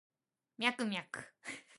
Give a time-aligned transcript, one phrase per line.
[0.57, 1.19] ミャクミャク